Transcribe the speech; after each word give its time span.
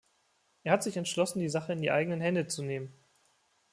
Er 0.63 0.73
hat 0.73 0.81
sich 0.81 0.97
entschlossen, 0.97 1.41
die 1.41 1.49
Sache 1.49 1.73
in 1.73 1.81
die 1.83 1.91
eigenen 1.91 2.21
Hände 2.21 2.47
zu 2.47 2.63
nehmen. 2.63 2.91